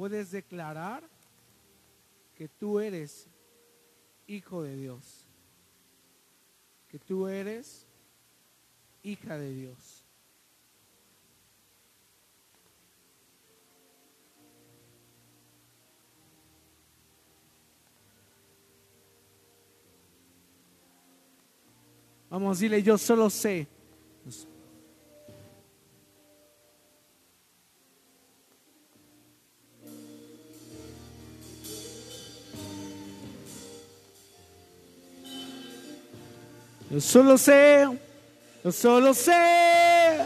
puedes 0.00 0.30
declarar 0.30 1.02
que 2.34 2.48
tú 2.48 2.80
eres 2.80 3.28
hijo 4.26 4.62
de 4.62 4.74
Dios, 4.74 5.28
que 6.88 6.98
tú 6.98 7.28
eres 7.28 7.86
hija 9.02 9.36
de 9.36 9.52
Dios. 9.52 10.02
Vamos 22.30 22.46
a 22.46 22.50
decirle, 22.52 22.82
yo 22.82 22.96
solo 22.96 23.28
sé. 23.28 23.68
Yo 36.90 37.00
solo 37.00 37.38
sé, 37.38 37.86
yo 38.64 38.72
solo 38.72 39.14
sé 39.14 40.18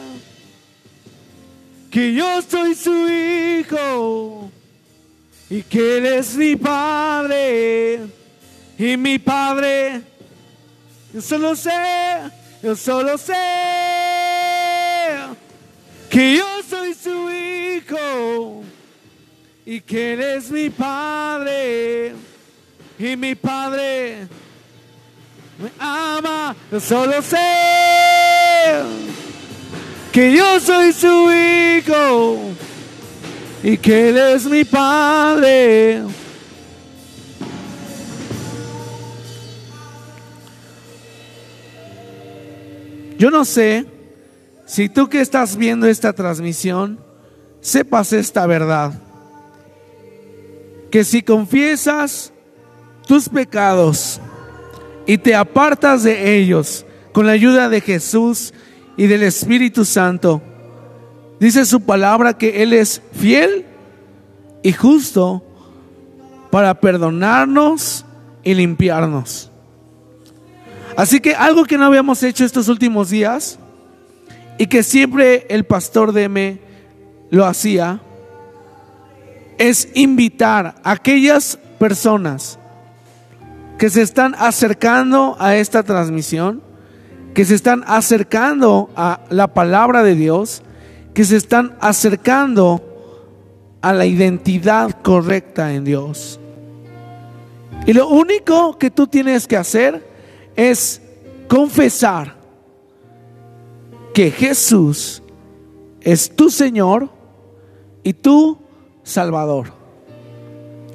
que 1.91 2.15
yo 2.15 2.43
soy 2.43 2.75
su 2.75 3.09
hijo 3.09 4.51
y 5.49 5.63
que 5.63 5.99
él 5.99 6.07
es 6.07 6.35
mi 6.35 6.57
padre 6.57 8.01
y 8.79 8.97
mi 8.97 9.19
padre. 9.19 10.01
Yo 11.13 11.21
solo 11.21 11.55
sé, 11.55 11.71
yo 12.63 12.75
solo 12.75 13.17
sé 13.19 13.35
que 16.15 16.37
yo 16.37 16.47
soy 16.69 16.95
su 16.95 17.29
hijo 17.31 18.63
y 19.67 19.81
que 19.81 20.13
Él 20.13 20.21
es 20.21 20.51
mi 20.51 20.71
padre 20.71 22.15
y 22.99 23.17
mi 23.17 23.35
padre 23.35 24.29
me 25.59 25.71
ama. 25.79 26.57
Yo 26.71 26.81
solo 26.81 27.23
sé 27.23 27.37
que 30.13 30.33
yo 30.33 30.61
soy 30.61 30.93
su 30.93 31.31
hijo 31.33 32.39
y 33.63 33.77
que 33.79 34.11
Él 34.11 34.17
es 34.19 34.47
mi 34.47 34.65
padre. 34.65 36.03
Yo 43.19 43.31
no 43.31 43.45
sé 43.45 43.87
si 44.67 44.89
tú 44.89 45.09
que 45.09 45.21
estás 45.21 45.57
viendo 45.57 45.87
esta 45.87 46.13
transmisión, 46.13 46.99
sepas 47.61 48.13
esta 48.13 48.47
verdad. 48.47 48.93
Que 50.91 51.05
si 51.05 51.23
confiesas 51.23 52.33
tus 53.07 53.29
pecados 53.29 54.21
y 55.07 55.19
te 55.19 55.35
apartas 55.35 56.03
de 56.03 56.37
ellos 56.37 56.87
con 57.13 57.27
la 57.27 57.33
ayuda 57.33 57.69
de 57.69 57.81
Jesús 57.81 58.53
y 58.97 59.07
del 59.07 59.23
Espíritu 59.23 59.85
Santo, 59.85 60.43
dice 61.41 61.65
su 61.65 61.81
palabra 61.81 62.39
que 62.39 62.63
Él 62.63 62.73
es 62.73 63.03
fiel 63.13 63.67
y 64.63 64.73
justo 64.73 65.43
para 66.51 66.81
perdonarnos 66.81 68.05
y 68.43 68.55
limpiarnos. 68.55 69.51
Así 70.97 71.21
que 71.21 71.35
algo 71.35 71.65
que 71.65 71.77
no 71.77 71.87
habíamos 71.87 72.23
hecho 72.23 72.45
estos 72.45 72.69
últimos 72.69 73.11
días 73.11 73.59
y 74.59 74.67
que 74.67 74.83
siempre 74.83 75.47
el 75.49 75.65
pastor 75.65 76.13
Deme 76.13 76.61
lo 77.31 77.45
hacía 77.45 78.01
es 79.59 79.89
invitar 79.95 80.77
a 80.85 80.93
aquellas 80.93 81.59
personas 81.79 82.59
que 83.79 83.91
se 83.91 84.03
están 84.03 84.35
acercando 84.39 85.37
a 85.39 85.57
esta 85.57 85.83
transmisión, 85.83 86.63
que 87.35 87.45
se 87.45 87.55
están 87.55 87.85
acercando 87.87 88.91
a 88.97 89.21
la 89.31 89.53
palabra 89.55 90.03
de 90.03 90.15
Dios, 90.15 90.63
que 91.13 91.25
se 91.25 91.37
están 91.37 91.77
acercando 91.81 92.81
a 93.83 93.93
la 93.93 94.07
identidad 94.07 95.03
correcta 95.03 95.75
en 95.75 95.85
Dios. 95.85 96.41
Y 97.87 97.93
lo 97.93 98.09
único 98.09 98.79
que 98.79 98.91
tú 98.91 99.07
tienes 99.07 99.47
que 99.47 99.57
hacer 99.57 100.07
es 100.57 101.03
confesar 101.49 102.37
que 104.15 104.31
Jesús 104.31 105.23
es 106.01 106.35
tu 106.35 106.49
Señor 106.49 107.11
y 108.03 108.15
tu 108.15 108.59
Salvador. 109.03 109.84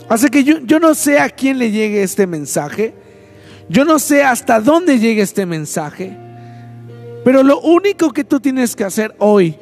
Así 0.10 0.30
que 0.30 0.44
yo, 0.44 0.60
yo 0.60 0.80
no 0.80 0.96
sé 0.96 1.20
a 1.20 1.30
quién 1.30 1.60
le 1.60 1.72
llegue 1.72 2.04
este 2.04 2.28
mensaje, 2.28 2.94
yo 3.70 3.86
no 3.86 4.00
sé 4.00 4.24
hasta 4.24 4.60
dónde 4.60 5.00
llegue 5.00 5.22
este 5.22 5.46
mensaje, 5.46 6.18
pero 7.24 7.44
lo 7.44 7.60
único 7.60 8.12
que 8.12 8.24
tú 8.24 8.40
tienes 8.40 8.76
que 8.76 8.84
hacer 8.84 9.16
hoy 9.20 9.56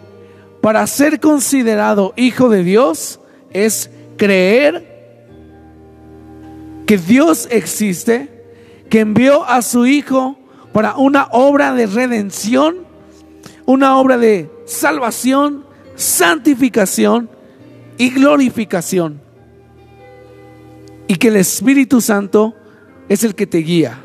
para 0.62 0.86
ser 0.88 1.20
considerado 1.20 2.14
hijo 2.16 2.50
de 2.50 2.64
Dios 2.64 3.20
es 3.52 3.90
creer 4.18 4.98
que 6.86 6.98
Dios 6.98 7.48
existe 7.52 8.38
que 8.90 9.02
envió 9.02 9.44
a 9.44 9.62
su 9.62 9.86
Hijo 9.86 10.38
para 10.72 10.96
una 10.96 11.28
obra 11.32 11.74
de 11.74 11.86
redención, 11.86 12.78
una 13.66 13.98
obra 13.98 14.18
de 14.18 14.50
salvación, 14.66 15.66
santificación 15.96 17.30
y 17.98 18.12
glorificación. 18.12 19.27
Y 21.08 21.16
que 21.16 21.30
el 21.30 21.38
Espíritu 21.38 22.02
Santo 22.02 22.56
es 23.10 23.24
el 23.24 23.36
que 23.36 23.48
te 23.48 23.60
guía. 23.60 24.02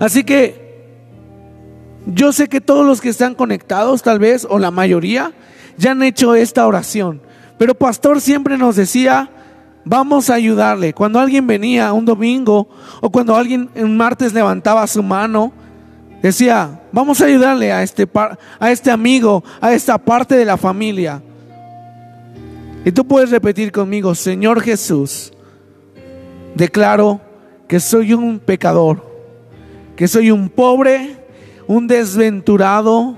Así 0.00 0.24
que 0.24 0.62
yo 2.06 2.32
sé 2.32 2.48
que 2.48 2.60
todos 2.60 2.86
los 2.86 3.00
que 3.00 3.08
están 3.08 3.34
conectados, 3.34 4.02
tal 4.02 4.18
vez, 4.18 4.46
o 4.48 4.58
la 4.58 4.70
mayoría, 4.70 5.32
ya 5.76 5.92
han 5.92 6.02
hecho 6.02 6.34
esta 6.34 6.66
oración. 6.66 7.22
Pero 7.58 7.74
pastor 7.74 8.20
siempre 8.20 8.58
nos 8.58 8.76
decía, 8.76 9.30
Vamos 9.84 10.30
a 10.30 10.34
ayudarle. 10.34 10.94
Cuando 10.94 11.20
alguien 11.20 11.46
venía 11.46 11.92
un 11.92 12.04
domingo 12.04 12.68
o 13.00 13.10
cuando 13.10 13.36
alguien 13.36 13.68
un 13.74 13.96
martes 13.96 14.32
levantaba 14.32 14.86
su 14.86 15.02
mano, 15.02 15.52
decía, 16.22 16.80
vamos 16.90 17.20
a 17.20 17.26
ayudarle 17.26 17.70
a 17.70 17.82
este, 17.82 18.08
a 18.14 18.70
este 18.70 18.90
amigo, 18.90 19.44
a 19.60 19.72
esta 19.74 19.98
parte 19.98 20.36
de 20.36 20.46
la 20.46 20.56
familia. 20.56 21.22
Y 22.84 22.92
tú 22.92 23.06
puedes 23.06 23.30
repetir 23.30 23.72
conmigo, 23.72 24.14
Señor 24.14 24.62
Jesús, 24.62 25.32
declaro 26.54 27.20
que 27.68 27.80
soy 27.80 28.14
un 28.14 28.38
pecador, 28.38 29.04
que 29.96 30.08
soy 30.08 30.30
un 30.30 30.48
pobre, 30.48 31.16
un 31.66 31.86
desventurado, 31.86 33.16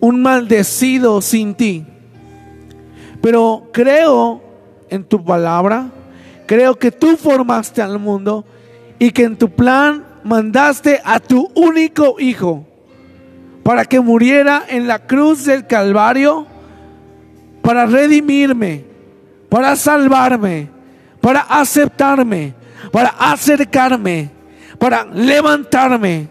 un 0.00 0.22
maldecido 0.22 1.20
sin 1.20 1.54
ti. 1.54 1.84
Pero 3.20 3.68
creo 3.72 4.42
en 4.90 5.04
tu 5.04 5.24
palabra. 5.24 5.90
Creo 6.46 6.76
que 6.76 6.92
tú 6.92 7.16
formaste 7.16 7.82
al 7.82 7.98
mundo 7.98 8.44
y 8.98 9.10
que 9.10 9.24
en 9.24 9.36
tu 9.36 9.50
plan 9.50 10.04
mandaste 10.22 11.00
a 11.04 11.18
tu 11.20 11.50
único 11.54 12.16
hijo 12.20 12.64
para 13.62 13.84
que 13.84 14.00
muriera 14.00 14.62
en 14.68 14.86
la 14.86 15.00
cruz 15.00 15.44
del 15.44 15.66
Calvario, 15.66 16.46
para 17.62 17.84
redimirme, 17.86 18.84
para 19.48 19.74
salvarme, 19.74 20.68
para 21.26 21.40
aceptarme, 21.40 22.54
para 22.92 23.08
acercarme, 23.08 24.30
para 24.78 25.04
levantarme. 25.06 26.28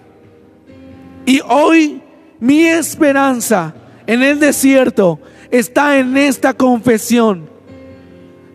Y 1.25 1.41
hoy 1.41 2.01
mi 2.39 2.65
esperanza 2.65 3.73
en 4.07 4.23
el 4.23 4.39
desierto 4.39 5.19
está 5.51 5.97
en 5.97 6.15
esta 6.15 6.53
confesión 6.53 7.49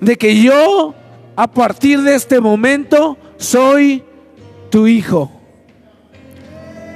de 0.01 0.17
que 0.17 0.41
yo 0.41 0.95
a 1.37 1.47
partir 1.47 2.01
de 2.01 2.15
este 2.15 2.41
momento 2.41 3.19
soy 3.37 4.03
tu 4.71 4.87
hijo. 4.87 5.31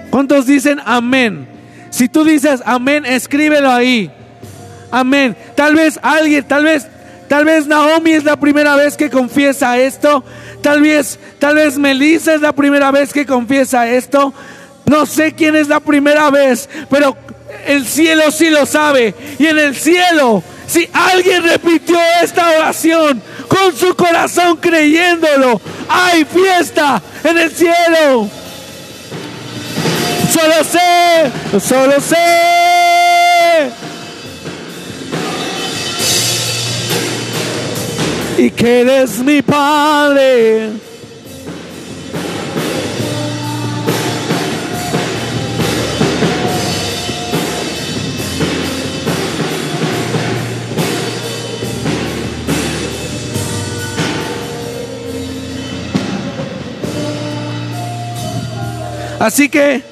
¿Cuántos 0.09 0.47
dicen 0.47 0.81
amén? 0.87 1.47
Si 1.91 2.09
tú 2.09 2.25
dices 2.25 2.63
amén, 2.65 3.05
escríbelo 3.05 3.71
ahí. 3.71 4.11
Amén. 4.91 5.37
Tal 5.55 5.75
vez 5.75 6.01
alguien, 6.03 6.45
tal 6.45 6.65
vez, 6.65 6.89
tal 7.29 7.45
vez 7.45 7.67
Naomi 7.67 8.13
es 8.13 8.25
la 8.25 8.37
primera 8.37 8.77
vez 8.77 8.97
que 8.97 9.11
confiesa 9.11 9.79
esto. 9.79 10.25
Tal 10.63 10.81
vez, 10.81 11.19
tal 11.39 11.57
vez 11.57 11.79
Melissa 11.79 12.35
es 12.35 12.41
la 12.41 12.53
primera 12.53 12.91
vez 12.91 13.13
que 13.13 13.27
confiesa 13.27 13.89
esto. 13.89 14.33
No 14.87 15.07
sé 15.07 15.33
quién 15.33 15.57
es 15.57 15.69
la 15.69 15.81
primera 15.81 16.31
vez, 16.31 16.69
pero 16.91 17.17
el 17.67 17.87
cielo 17.87 18.31
sí 18.31 18.51
lo 18.51 18.67
sabe. 18.67 19.15
Y 19.39 19.47
en 19.47 19.59
el 19.59 19.77
cielo 19.77 20.43
si 20.67 20.89
alguien 20.93 21.43
repitió 21.43 21.99
esta 22.23 22.49
oración 22.59 23.23
con 23.49 23.77
su 23.77 23.95
corazón 23.95 24.57
creyéndolo, 24.57 25.61
hay 25.89 26.25
fiesta 26.25 27.03
en 27.23 27.39
el 27.39 27.51
cielo. 27.51 28.29
Solo 30.33 30.65
sé, 30.65 31.61
solo 31.61 32.01
sé. 32.01 33.04
Que 38.65 38.81
eres 38.81 39.19
mi 39.19 39.43
Padre. 39.43 40.71
Así 59.19 59.51
que 59.51 59.83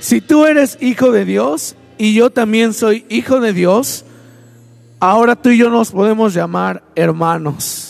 si 0.00 0.22
tú 0.22 0.46
eres 0.46 0.78
hijo 0.80 1.12
de 1.12 1.26
Dios 1.26 1.76
y 1.98 2.14
yo 2.14 2.30
también 2.30 2.72
soy 2.72 3.04
hijo 3.10 3.40
de 3.40 3.52
Dios, 3.52 4.06
ahora 5.00 5.36
tú 5.36 5.50
y 5.50 5.58
yo 5.58 5.68
nos 5.68 5.90
podemos 5.90 6.32
llamar 6.32 6.82
hermanos. 6.94 7.85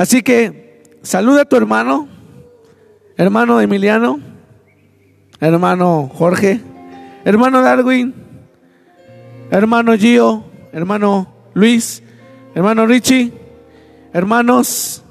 Así 0.00 0.22
que 0.22 0.82
saluda 1.02 1.42
a 1.42 1.44
tu 1.44 1.56
hermano, 1.56 2.08
hermano 3.18 3.60
Emiliano, 3.60 4.18
hermano 5.40 6.10
Jorge, 6.14 6.58
hermano 7.26 7.60
Darwin, 7.60 8.14
hermano 9.50 9.94
Gio, 9.98 10.42
hermano 10.72 11.30
Luis, 11.52 12.02
hermano 12.54 12.86
Richie, 12.86 13.30
hermanos 14.14 15.04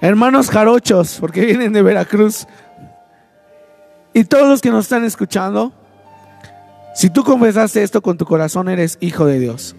hermanos 0.00 0.50
jarochos, 0.50 1.16
porque 1.18 1.40
vienen 1.44 1.72
de 1.72 1.82
Veracruz, 1.82 2.46
y 4.12 4.22
todos 4.22 4.48
los 4.48 4.60
que 4.60 4.70
nos 4.70 4.84
están 4.84 5.04
escuchando, 5.04 5.72
si 6.94 7.10
tú 7.10 7.24
confesaste 7.24 7.82
esto 7.82 8.00
con 8.02 8.16
tu 8.18 8.24
corazón, 8.24 8.68
eres 8.68 8.98
hijo 9.00 9.26
de 9.26 9.40
Dios. 9.40 9.74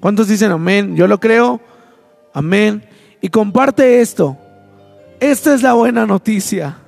¿Cuántos 0.00 0.26
dicen 0.26 0.50
amén? 0.50 0.96
Yo 0.96 1.06
lo 1.06 1.20
creo. 1.20 1.60
Amén. 2.34 2.95
Y 3.26 3.28
comparte 3.28 4.00
esto. 4.00 4.38
Esta 5.18 5.52
es 5.52 5.60
la 5.60 5.72
buena 5.72 6.06
noticia. 6.06 6.78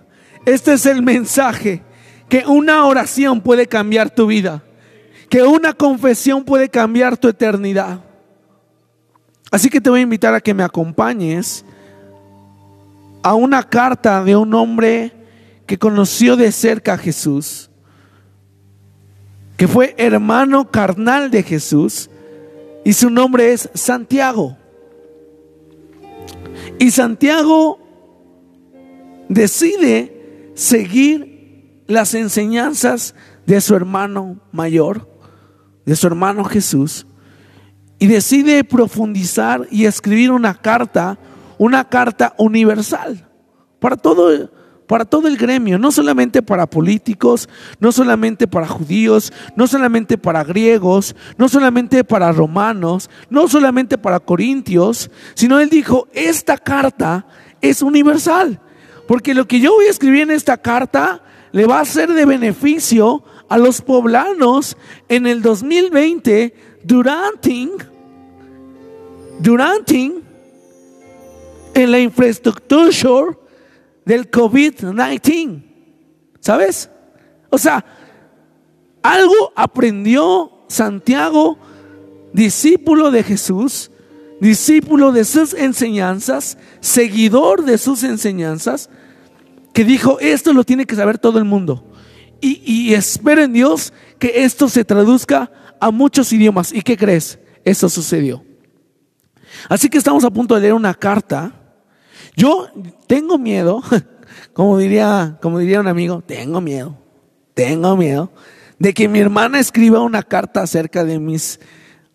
Este 0.47 0.75
es 0.75 0.87
el 0.87 1.03
mensaje. 1.03 1.83
Que 2.29 2.45
una 2.47 2.85
oración 2.85 3.41
puede 3.41 3.67
cambiar 3.67 4.09
tu 4.09 4.29
vida. 4.29 4.63
Que 5.31 5.43
una 5.43 5.73
confesión 5.73 6.45
puede 6.45 6.69
cambiar 6.69 7.17
tu 7.17 7.27
eternidad. 7.27 8.05
Así 9.51 9.69
que 9.69 9.81
te 9.81 9.91
voy 9.91 9.99
a 9.99 10.03
invitar 10.05 10.33
a 10.33 10.41
que 10.41 10.55
me 10.55 10.63
acompañes 10.63 11.65
a 13.25 13.35
una 13.35 13.65
carta 13.65 14.23
de 14.23 14.37
un 14.37 14.55
hombre 14.55 15.13
que 15.67 15.77
conoció 15.77 16.37
de 16.37 16.53
cerca 16.53 16.93
a 16.93 16.99
Jesús, 16.99 17.69
que 19.57 19.67
fue 19.67 19.97
hermano 19.99 20.71
carnal 20.71 21.33
de 21.33 21.43
Jesús, 21.43 22.09
y 22.85 22.93
su 22.93 23.11
nombre 23.11 23.53
es 23.53 23.69
Santiago. 23.75 24.57
Y 26.79 26.91
Santiago 26.91 27.79
decide 29.29 30.53
seguir 30.55 31.83
las 31.87 32.15
enseñanzas 32.15 33.15
de 33.47 33.61
su 33.61 33.75
hermano 33.75 34.41
mayor, 34.53 35.09
de 35.85 35.97
su 35.97 36.07
hermano 36.07 36.45
Jesús, 36.45 37.07
y 37.99 38.07
decide 38.07 38.63
profundizar 38.65 39.67
y 39.71 39.87
escribir 39.87 40.31
una 40.31 40.55
carta 40.55 41.19
una 41.59 41.89
carta 41.89 42.35
universal 42.39 43.29
para 43.81 43.97
todo, 43.97 44.51
para 44.89 45.05
todo 45.05 45.29
el 45.29 45.37
gremio, 45.37 45.79
no 45.79 45.93
solamente 45.93 46.43
para 46.43 46.67
políticos, 46.67 47.49
no 47.79 47.93
solamente 47.93 48.49
para 48.49 48.67
judíos, 48.67 49.33
no 49.55 49.67
solamente 49.67 50.17
para 50.17 50.43
griegos, 50.43 51.15
no 51.37 51.49
solamente 51.49 52.03
para 52.05 52.33
romanos, 52.33 53.11
no 53.29 53.49
solamente 53.49 53.99
para 53.99 54.19
corintios, 54.19 55.11
sino 55.35 55.61
él 55.61 55.69
dijo, 55.69 56.09
esta 56.15 56.57
carta 56.57 57.27
es 57.61 57.83
universal, 57.83 58.61
porque 59.07 59.35
lo 59.35 59.47
que 59.47 59.61
yo 59.61 59.75
voy 59.75 59.87
a 59.87 59.91
escribir 59.91 60.23
en 60.23 60.31
esta 60.31 60.57
carta 60.57 61.23
le 61.53 61.67
va 61.67 61.81
a 61.81 61.85
ser 61.85 62.11
de 62.15 62.25
beneficio 62.25 63.23
a 63.51 63.59
los 63.59 63.83
poblanos 63.83 64.79
en 65.11 65.27
el 65.27 65.43
2020 65.43 66.55
durante, 66.83 67.69
durante 69.39 70.13
en 71.75 71.91
la 71.91 72.01
infraestructura 72.01 72.91
del 74.09 74.31
COVID-19. 74.31 75.63
¿Sabes? 76.41 76.89
O 77.51 77.59
sea, 77.59 77.85
algo 79.03 79.53
aprendió 79.55 80.65
Santiago, 80.69 81.59
discípulo 82.33 83.11
de 83.11 83.23
Jesús, 83.23 83.91
discípulo 84.41 85.13
de 85.13 85.25
sus 85.25 85.53
enseñanzas, 85.53 86.57
seguidor 86.81 87.65
de 87.65 87.77
sus 87.77 88.03
enseñanzas, 88.03 88.89
que 89.75 89.85
dijo, 89.85 90.19
esto 90.21 90.55
lo 90.55 90.65
tiene 90.65 90.87
que 90.87 90.97
saber 90.97 91.19
todo 91.19 91.39
el 91.39 91.45
mundo. 91.45 91.85
Y, 92.41 92.95
espero 92.95 93.43
en 93.43 93.53
Dios 93.53 93.93
que 94.19 94.45
esto 94.45 94.69
se 94.69 94.85
traduzca 94.85 95.51
a 95.81 95.91
muchos 95.91 96.33
idiomas. 96.33 96.73
¿Y 96.73 96.81
qué 96.81 96.97
crees? 96.97 97.39
Eso 97.63 97.89
sucedió. 97.91 98.43
Así 99.69 99.91
que 99.91 99.99
estamos 99.99 100.25
a 100.25 100.31
punto 100.31 100.55
de 100.55 100.63
leer 100.63 100.75
una 100.75 100.95
carta 100.95 101.58
yo 102.37 102.69
tengo 103.07 103.39
miedo, 103.39 103.83
como 104.53 104.79
diría, 104.79 105.39
como 105.43 105.59
diría 105.59 105.81
un 105.81 105.89
amigo, 105.89 106.23
tengo 106.27 106.61
miedo, 106.61 106.97
tengo 107.55 107.97
miedo 107.97 108.31
de 108.79 108.95
que 108.95 109.09
mi 109.09 109.19
hermana 109.19 109.59
escriba 109.59 110.01
una 110.01 110.23
carta 110.23 110.63
acerca 110.63 111.05
de 111.05 111.19
mis 111.19 111.61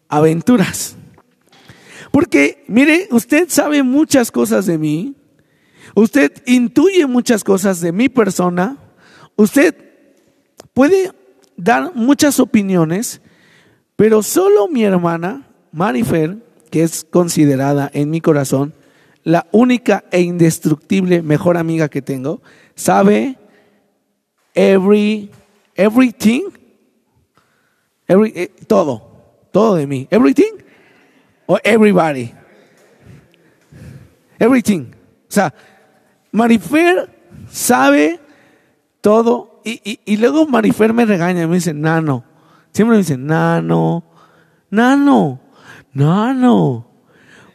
aventuras. 0.08 0.96
Porque, 2.12 2.64
mire, 2.68 3.08
usted 3.12 3.50
sabe 3.50 3.84
muchas 3.84 4.32
cosas 4.32 4.66
de 4.66 4.78
mí, 4.78 5.16
usted 5.96 6.32
intuye 6.46 7.06
muchas 7.08 7.44
cosas 7.44 7.82
de 7.82 7.92
mi 7.92 8.08
persona, 8.08 8.78
usted 9.36 9.76
puede 10.74 11.12
dar 11.58 11.94
muchas 11.96 12.40
opiniones, 12.40 13.22
pero 13.96 14.24
solo 14.24 14.68
mi 14.68 14.84
hermana, 14.84 15.48
Marifer, 15.72 16.38
que 16.70 16.84
es 16.84 17.04
considerada 17.04 17.90
en 17.94 18.10
mi 18.10 18.22
corazón 18.22 18.74
la 19.24 19.48
única 19.52 20.04
e 20.12 20.22
indestructible 20.22 21.22
mejor 21.22 21.58
amiga 21.58 21.90
que 21.90 22.02
tengo, 22.02 22.42
sabe 22.76 23.38
every, 24.54 25.32
everything, 25.76 26.44
every, 28.08 28.34
eh, 28.36 28.52
todo, 28.68 29.02
todo 29.52 29.76
de 29.76 29.88
mí. 29.88 30.08
Everything 30.12 30.64
o 31.46 31.58
everybody. 31.64 32.34
Everything. 34.40 34.92
O 35.30 35.32
sea, 35.32 35.54
Marifer 36.32 37.10
sabe 37.50 38.20
todo 39.02 39.62
y, 39.64 40.00
y, 40.06 40.18
luego 40.18 40.46
Marifer 40.46 40.94
me 40.94 41.06
regaña, 41.06 41.48
me 41.48 41.56
dice, 41.56 41.74
nano. 41.74 42.26
Siempre 42.74 42.98
me 42.98 43.04
dice, 43.04 43.18
nano, 43.18 44.04
nano, 44.70 45.40
nano. 45.94 46.88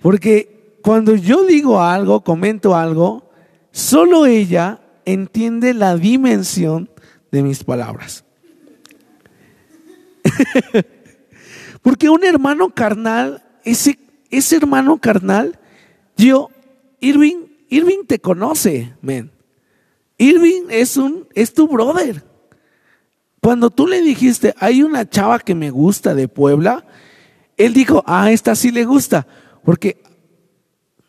Porque 0.01 0.58
cuando 0.89 1.15
yo 1.17 1.45
digo 1.45 1.83
algo, 1.83 2.25
comento 2.25 2.75
algo, 2.75 3.31
solo 3.73 4.25
ella 4.25 4.81
entiende 5.05 5.75
la 5.75 5.99
dimensión 5.99 6.89
de 7.31 7.43
mis 7.43 7.63
palabras. 7.63 8.25
Porque 11.83 12.09
un 12.09 12.25
hermano 12.25 12.71
carnal, 12.71 13.45
ese, 13.65 13.99
ese 14.31 14.57
hermano 14.57 14.97
carnal, 14.97 15.59
yo, 16.17 16.49
Irving, 17.01 17.49
Irving 17.69 18.07
te 18.07 18.19
conoce, 18.19 18.95
men. 19.03 19.31
Irving 20.17 20.69
es 20.71 20.97
un, 20.97 21.29
es 21.35 21.53
tu 21.53 21.69
brother. 21.69 22.25
Cuando 23.43 23.69
tú 23.69 23.87
le 23.87 24.01
dijiste, 24.01 24.55
hay 24.59 24.83
una 24.83 25.07
chava 25.07 25.39
que 25.39 25.55
me 25.55 25.69
gusta 25.69 26.15
de 26.15 26.29
Puebla, 26.29 26.87
él 27.59 27.75
dijo, 27.75 28.03
ah, 28.07 28.33
esta 28.33 28.55
sí 28.55 28.71
le 28.71 28.87
gusta. 28.87 29.27
Porque 29.63 30.01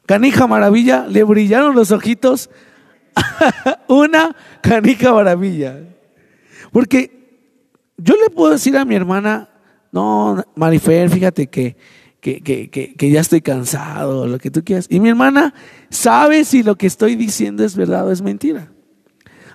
canija 0.09 0.47
maravilla, 0.47 1.05
le 1.07 1.23
brillaron 1.23 1.75
los 1.75 1.91
ojitos. 1.91 2.49
una 3.87 4.35
canija 4.59 5.13
maravilla. 5.13 5.81
Porque 6.71 7.45
yo 7.95 8.15
le 8.15 8.31
puedo 8.31 8.53
decir 8.53 8.75
a 8.75 8.85
mi 8.85 8.95
hermana, 8.95 9.49
no, 9.91 10.43
Marifer, 10.55 11.11
fíjate 11.11 11.45
que, 11.45 11.77
que, 12.21 12.41
que, 12.41 12.71
que, 12.71 13.11
ya 13.11 13.21
estoy 13.21 13.41
cansado, 13.41 14.25
lo 14.25 14.39
que 14.39 14.49
tú 14.49 14.63
quieras. 14.63 14.87
Y 14.89 14.99
mi 14.99 15.09
hermana 15.09 15.53
sabe 15.91 16.43
si 16.43 16.63
lo 16.63 16.75
que 16.75 16.87
estoy 16.87 17.15
diciendo 17.15 17.63
es 17.63 17.75
verdad 17.75 18.07
o 18.07 18.11
es 18.11 18.23
mentira. 18.23 18.71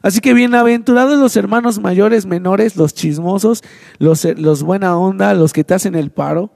Así 0.03 0.21
que 0.21 0.35
bienaventurados 0.35 1.19
los 1.19 1.37
hermanos 1.37 1.81
mayores, 1.81 2.27
menores, 2.27 2.77
los 2.77 2.95
chismosos, 2.95 3.65
los, 3.99 4.25
los 4.37 4.63
buena 4.63 4.97
onda, 4.97 5.35
los 5.35 5.53
que 5.53 5.65
te 5.65 5.75
hacen 5.75 5.97
el 5.97 6.13
paro, 6.13 6.53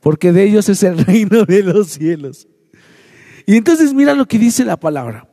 porque 0.00 0.32
de 0.32 0.42
ellos 0.42 0.68
es 0.68 0.82
el 0.82 0.98
reino 1.06 1.44
de 1.44 1.62
los 1.62 1.90
cielos. 1.90 2.48
Y 3.46 3.56
entonces 3.56 3.94
mira 3.94 4.14
lo 4.14 4.26
que 4.26 4.38
dice 4.38 4.64
la 4.64 4.76
palabra. 4.76 5.28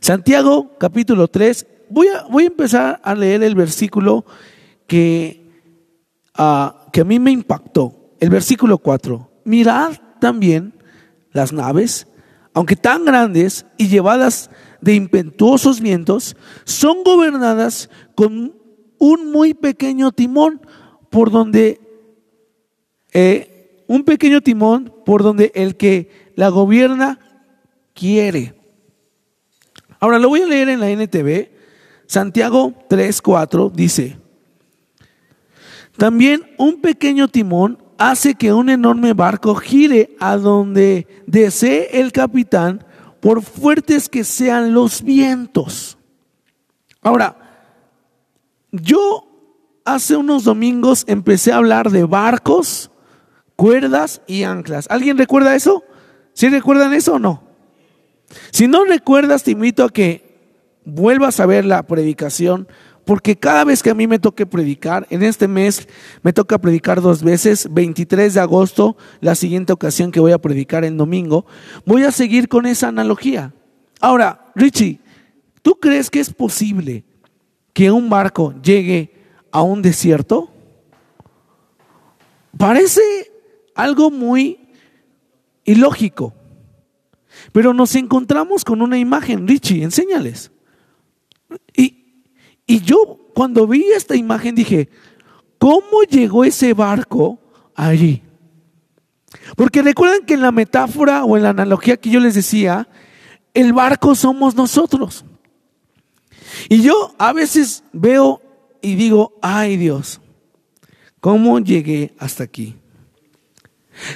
Santiago 0.00 0.76
capítulo 0.78 1.28
3, 1.28 1.66
voy 1.88 2.08
a, 2.08 2.24
voy 2.24 2.44
a 2.44 2.48
empezar 2.48 3.00
a 3.04 3.14
leer 3.14 3.44
el 3.44 3.54
versículo 3.54 4.24
que, 4.88 5.46
ah, 6.34 6.88
que 6.92 7.02
a 7.02 7.04
mí 7.04 7.20
me 7.20 7.30
impactó, 7.30 8.14
el 8.18 8.28
versículo 8.28 8.78
4. 8.78 9.30
mirad 9.44 9.92
también 10.20 10.74
las 11.32 11.52
naves, 11.52 12.08
aunque 12.54 12.74
tan 12.74 13.04
grandes 13.04 13.66
y 13.76 13.88
llevadas 13.88 14.50
de 14.80 14.94
impetuosos 14.94 15.80
vientos, 15.80 16.36
son 16.64 17.04
gobernadas 17.04 17.88
con 18.16 18.54
un 18.98 19.30
muy 19.30 19.54
pequeño 19.54 20.10
timón 20.10 20.60
por 21.08 21.30
donde 21.30 21.80
un 23.90 24.04
pequeño 24.04 24.40
timón 24.40 24.94
por 25.04 25.24
donde 25.24 25.50
el 25.52 25.76
que 25.76 26.30
la 26.36 26.48
gobierna 26.48 27.18
quiere. 27.92 28.54
Ahora 29.98 30.20
lo 30.20 30.28
voy 30.28 30.42
a 30.42 30.46
leer 30.46 30.68
en 30.68 30.78
la 30.78 30.90
NTV. 30.90 31.50
Santiago 32.06 32.72
3:4 32.88 33.72
dice: 33.72 34.16
También 35.96 36.54
un 36.56 36.80
pequeño 36.80 37.26
timón 37.26 37.82
hace 37.98 38.36
que 38.36 38.52
un 38.52 38.70
enorme 38.70 39.12
barco 39.12 39.56
gire 39.56 40.14
a 40.20 40.36
donde 40.36 41.08
desee 41.26 42.00
el 42.00 42.12
capitán, 42.12 42.86
por 43.18 43.42
fuertes 43.42 44.08
que 44.08 44.22
sean 44.22 44.72
los 44.72 45.02
vientos. 45.02 45.98
Ahora, 47.02 47.36
yo 48.70 49.26
hace 49.84 50.14
unos 50.14 50.44
domingos 50.44 51.02
empecé 51.08 51.50
a 51.50 51.56
hablar 51.56 51.90
de 51.90 52.04
barcos, 52.04 52.92
cuerdas 53.60 54.22
y 54.26 54.44
anclas. 54.44 54.86
¿Alguien 54.88 55.18
recuerda 55.18 55.54
eso? 55.54 55.84
¿Sí 56.32 56.48
recuerdan 56.48 56.94
eso 56.94 57.16
o 57.16 57.18
no? 57.18 57.42
Si 58.52 58.66
no 58.68 58.86
recuerdas, 58.86 59.42
te 59.42 59.50
invito 59.50 59.84
a 59.84 59.90
que 59.90 60.78
vuelvas 60.86 61.40
a 61.40 61.44
ver 61.46 61.66
la 61.66 61.82
predicación 61.82 62.68
porque 63.04 63.36
cada 63.36 63.64
vez 63.64 63.82
que 63.82 63.90
a 63.90 63.94
mí 63.94 64.06
me 64.06 64.18
toque 64.18 64.46
predicar, 64.46 65.06
en 65.10 65.22
este 65.22 65.46
mes 65.46 65.86
me 66.22 66.32
toca 66.32 66.56
predicar 66.56 67.02
dos 67.02 67.22
veces, 67.22 67.68
23 67.70 68.32
de 68.32 68.40
agosto, 68.40 68.96
la 69.20 69.34
siguiente 69.34 69.74
ocasión 69.74 70.10
que 70.10 70.20
voy 70.20 70.32
a 70.32 70.38
predicar 70.38 70.82
el 70.82 70.96
domingo, 70.96 71.44
voy 71.84 72.04
a 72.04 72.12
seguir 72.12 72.48
con 72.48 72.64
esa 72.64 72.88
analogía. 72.88 73.52
Ahora, 74.00 74.52
Richie, 74.54 75.00
¿tú 75.60 75.74
crees 75.74 76.08
que 76.08 76.20
es 76.20 76.32
posible 76.32 77.04
que 77.74 77.90
un 77.90 78.08
barco 78.08 78.54
llegue 78.62 79.12
a 79.52 79.60
un 79.60 79.82
desierto? 79.82 80.50
Parece 82.56 83.29
algo 83.74 84.10
muy 84.10 84.58
ilógico, 85.64 86.34
pero 87.52 87.72
nos 87.72 87.94
encontramos 87.94 88.64
con 88.64 88.82
una 88.82 88.98
imagen, 88.98 89.46
Richie, 89.46 89.82
enséñales. 89.82 90.50
Y, 91.74 92.24
y 92.66 92.80
yo 92.80 93.18
cuando 93.34 93.66
vi 93.66 93.84
esta 93.92 94.16
imagen 94.16 94.54
dije, 94.54 94.88
¿cómo 95.58 96.02
llegó 96.08 96.44
ese 96.44 96.74
barco 96.74 97.38
allí? 97.74 98.22
Porque 99.56 99.82
recuerdan 99.82 100.24
que 100.26 100.34
en 100.34 100.42
la 100.42 100.52
metáfora 100.52 101.24
o 101.24 101.36
en 101.36 101.44
la 101.44 101.50
analogía 101.50 101.96
que 101.96 102.10
yo 102.10 102.20
les 102.20 102.34
decía, 102.34 102.88
el 103.54 103.72
barco 103.72 104.14
somos 104.14 104.54
nosotros. 104.54 105.24
Y 106.68 106.82
yo 106.82 107.14
a 107.18 107.32
veces 107.32 107.84
veo 107.92 108.42
y 108.82 108.94
digo, 108.94 109.38
ay 109.42 109.76
Dios, 109.76 110.20
¿cómo 111.20 111.58
llegué 111.60 112.14
hasta 112.18 112.44
aquí? 112.44 112.76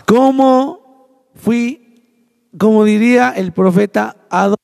¿Cómo 0.06 1.30
fui, 1.34 2.50
como 2.58 2.84
diría 2.84 3.30
el 3.30 3.52
profeta 3.52 4.16
Adón? 4.30 4.56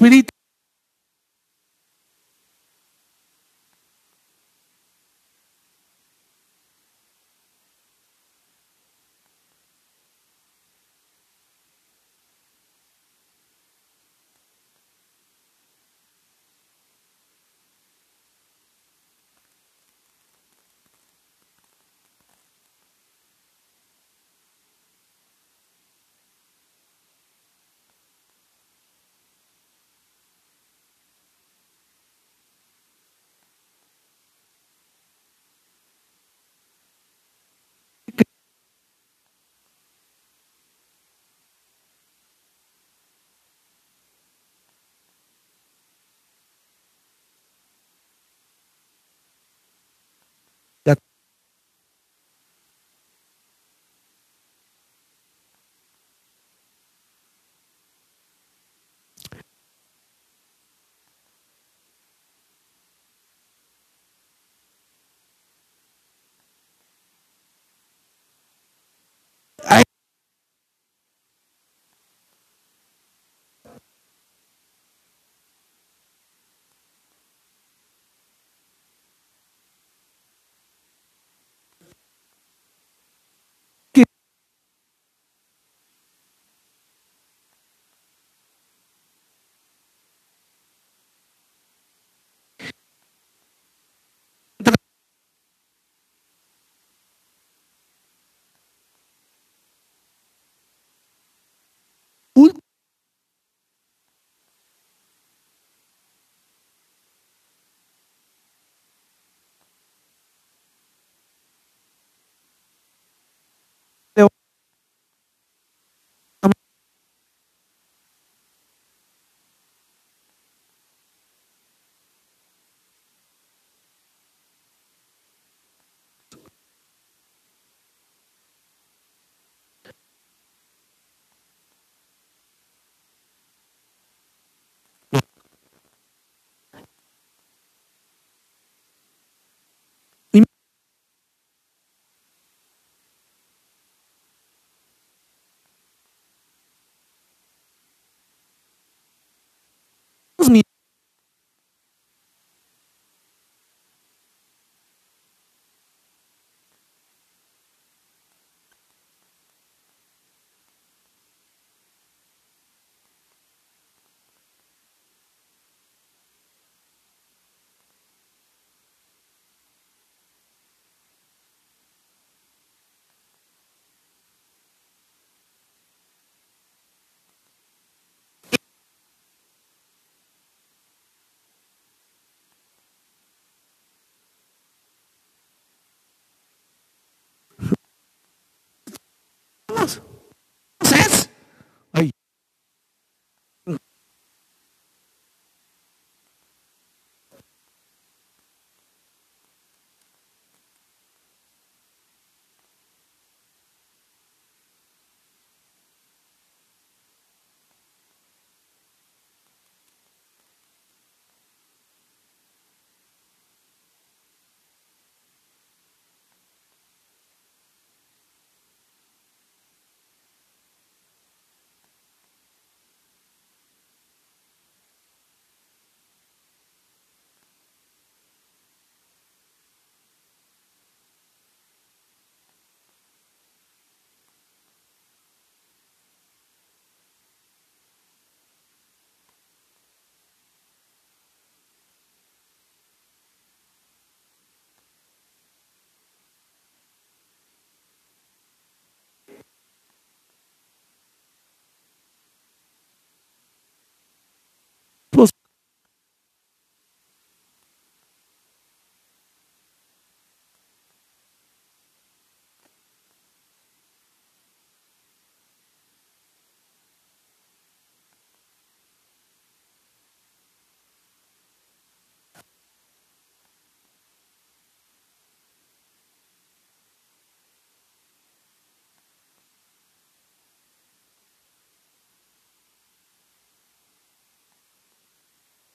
Espíritu 0.00 0.32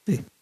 Sí. 0.05 0.34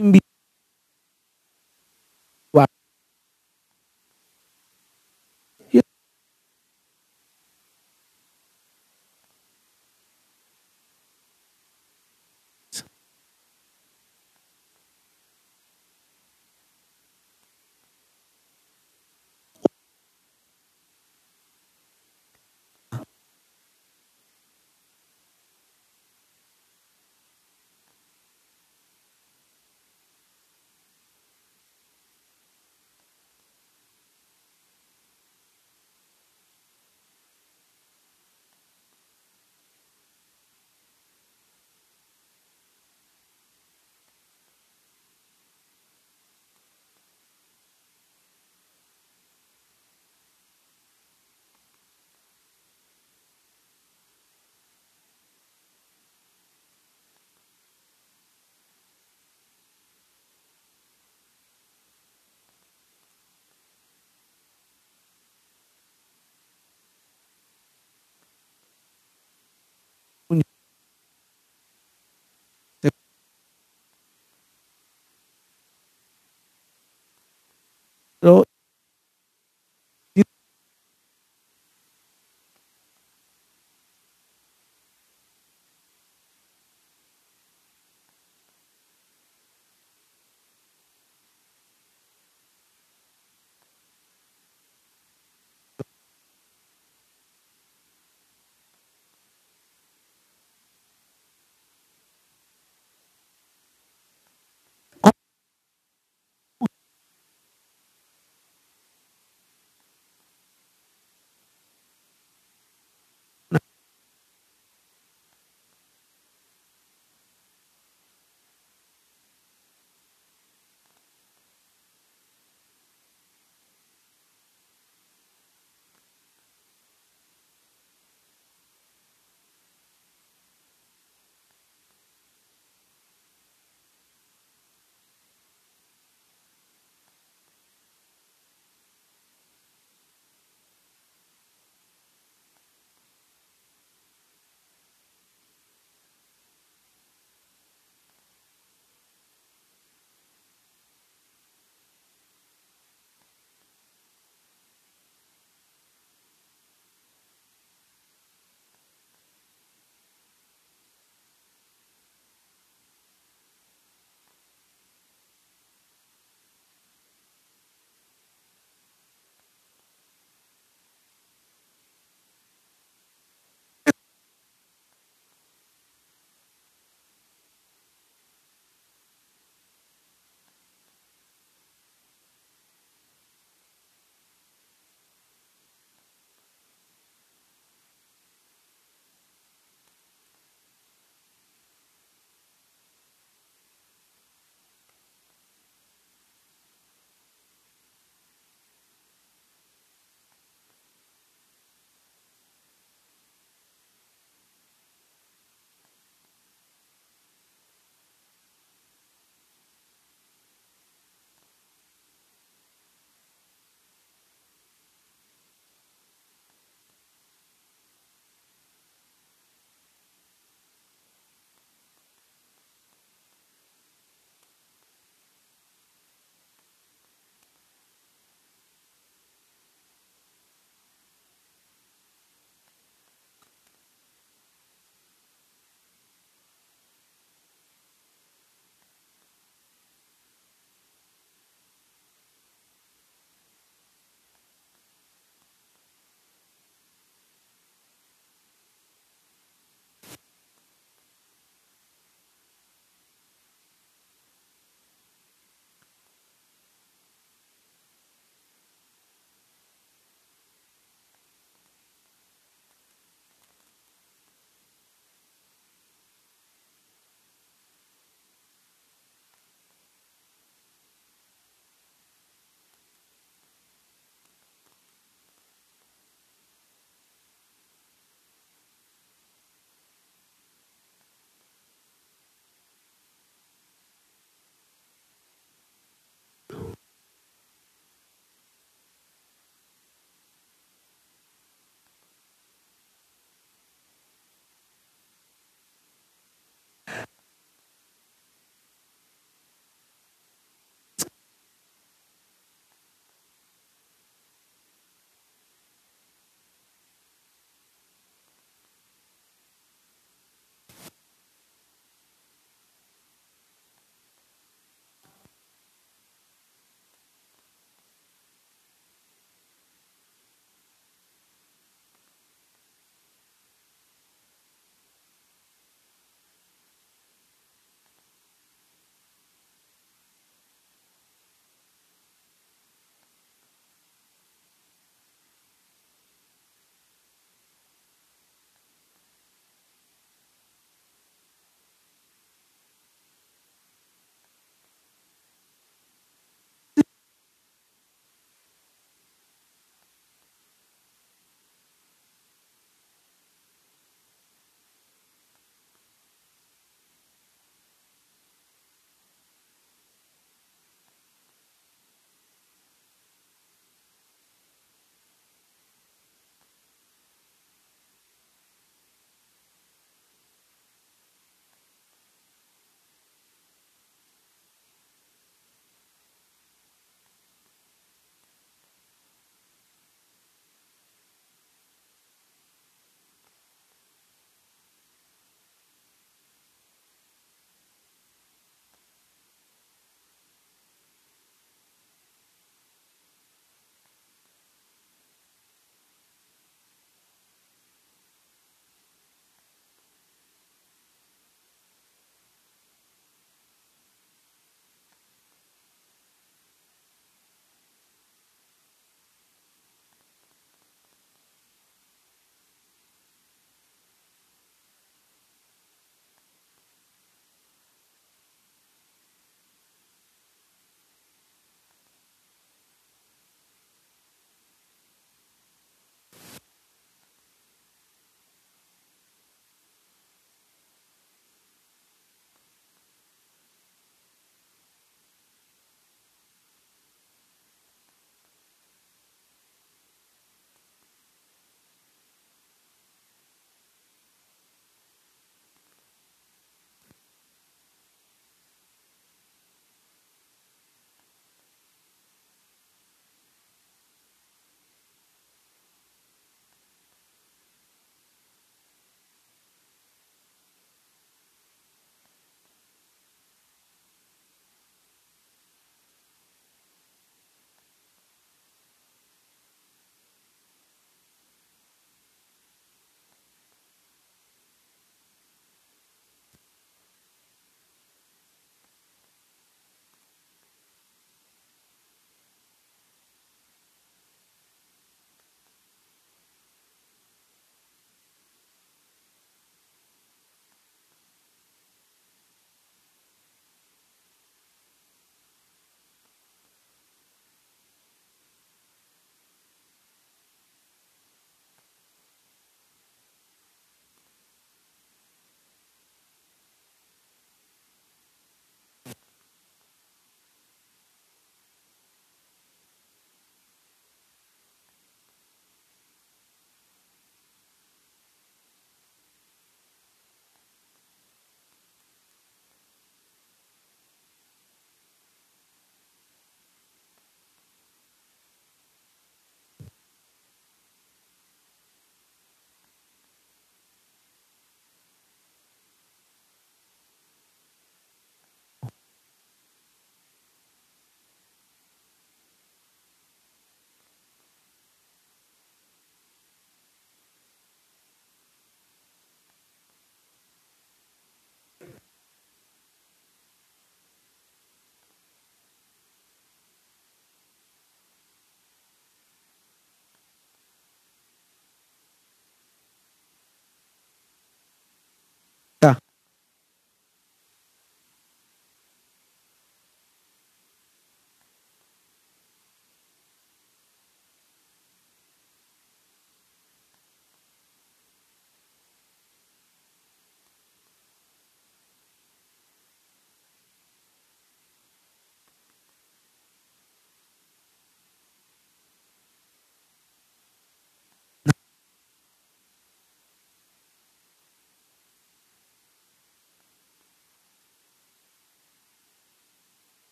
be 0.00 0.29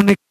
iconic 0.00 0.29